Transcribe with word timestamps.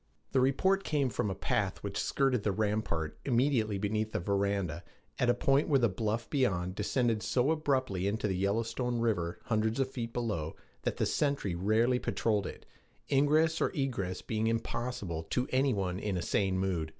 The 0.31 0.39
report 0.41 0.83
came 0.83 1.09
from 1.11 1.29
a 1.29 1.35
path 1.35 1.83
which 1.83 1.95
skirted 2.01 2.41
the 2.41 2.51
rampart 2.51 3.19
immediately 3.23 3.77
beneath 3.77 4.13
the 4.13 4.19
veranda, 4.19 4.83
at 5.19 5.29
a 5.29 5.35
point 5.35 5.67
where 5.69 5.77
the 5.77 5.89
bluff 5.89 6.27
beyond 6.27 6.73
descended 6.73 7.21
so 7.21 7.51
abruptly 7.51 8.07
into 8.07 8.27
the 8.27 8.35
Yellowstone 8.35 8.97
River, 8.97 9.37
hundreds 9.43 9.79
of 9.79 9.91
feet 9.91 10.11
below, 10.11 10.55
that 10.81 10.97
the 10.97 11.05
sentry 11.05 11.53
rarely 11.53 11.99
patrolled 11.99 12.47
it, 12.47 12.65
ingress 13.11 13.61
or 13.61 13.69
egress 13.75 14.23
being 14.23 14.47
impossible 14.47 15.21
to 15.29 15.47
any 15.51 15.71
one 15.71 15.99
in 15.99 16.17
a 16.17 16.23
sane 16.23 16.57
mood. 16.57 16.89